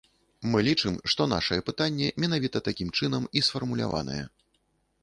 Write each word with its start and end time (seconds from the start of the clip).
Мы 0.53 0.63
лічым, 0.67 0.95
што 1.13 1.27
нашае 1.35 1.59
пытанне 1.69 2.09
менавіта 2.25 2.63
такім 2.69 2.89
чынам 2.97 3.33
і 3.39 3.47
сфармуляванае. 3.51 4.21